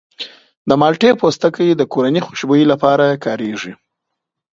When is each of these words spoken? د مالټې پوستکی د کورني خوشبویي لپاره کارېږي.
د 0.67 0.71
مالټې 0.81 1.11
پوستکی 1.19 1.69
د 1.75 1.81
کورني 1.93 2.21
خوشبویي 2.27 2.65
لپاره 2.71 3.05
کارېږي. 3.25 3.73